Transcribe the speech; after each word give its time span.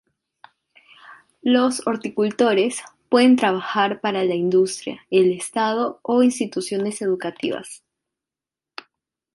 Los 1.43 1.85
horticultores 1.85 2.81
pueden 3.07 3.35
trabajar 3.35 4.01
para 4.01 4.23
la 4.23 4.33
industria, 4.33 5.05
el 5.11 5.31
Estado 5.31 5.99
o 6.01 6.23
instituciones 6.23 7.03
educativas. 7.03 7.83